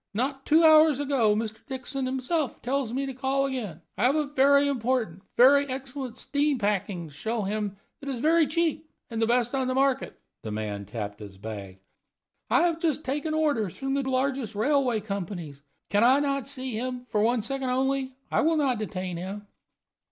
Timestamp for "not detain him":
18.57-19.45